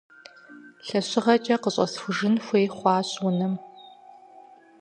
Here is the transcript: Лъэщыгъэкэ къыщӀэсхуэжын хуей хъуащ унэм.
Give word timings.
Лъэщыгъэкэ 0.85 1.55
къыщӀэсхуэжын 1.63 2.35
хуей 2.45 2.67
хъуащ 2.75 3.09
унэм. 3.27 3.53